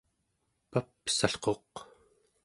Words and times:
papsalquq 0.71 1.71